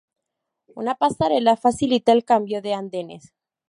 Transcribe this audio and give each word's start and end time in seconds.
Una 0.73 0.95
pasarela 0.95 1.55
facilita 1.57 2.11
el 2.11 2.25
cambio 2.25 2.63
de 2.63 2.73
andenes. 2.73 3.35